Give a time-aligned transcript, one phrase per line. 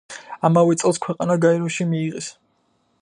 [0.47, 2.31] ამავე წელს ქვეყანა გაეროში მიიღეს.